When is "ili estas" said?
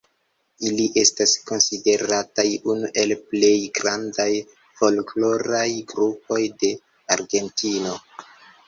0.69-1.33